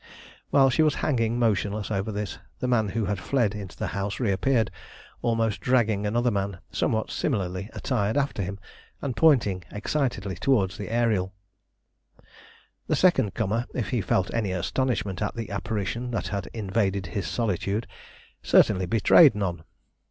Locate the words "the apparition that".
15.35-16.29